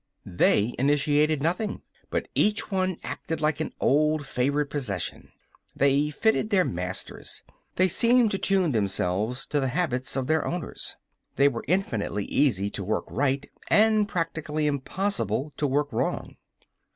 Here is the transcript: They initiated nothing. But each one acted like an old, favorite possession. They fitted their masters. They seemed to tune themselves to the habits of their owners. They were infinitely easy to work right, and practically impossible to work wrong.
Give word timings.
They 0.25 0.73
initiated 0.79 1.43
nothing. 1.43 1.83
But 2.09 2.27
each 2.33 2.71
one 2.71 2.97
acted 3.03 3.39
like 3.39 3.59
an 3.59 3.71
old, 3.79 4.25
favorite 4.25 4.71
possession. 4.71 5.31
They 5.75 6.09
fitted 6.09 6.49
their 6.49 6.65
masters. 6.65 7.43
They 7.75 7.87
seemed 7.87 8.31
to 8.31 8.39
tune 8.39 8.71
themselves 8.71 9.45
to 9.45 9.59
the 9.59 9.67
habits 9.67 10.15
of 10.15 10.25
their 10.25 10.43
owners. 10.43 10.95
They 11.35 11.47
were 11.47 11.63
infinitely 11.67 12.25
easy 12.25 12.71
to 12.71 12.83
work 12.83 13.05
right, 13.09 13.47
and 13.67 14.09
practically 14.09 14.65
impossible 14.65 15.53
to 15.57 15.67
work 15.67 15.93
wrong. 15.93 16.35